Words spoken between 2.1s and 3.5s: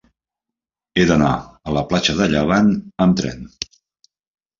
del Llevant amb tren.